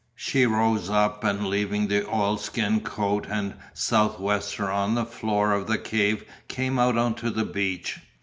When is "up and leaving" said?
0.89-1.85